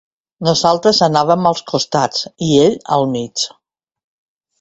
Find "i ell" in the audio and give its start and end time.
2.47-2.79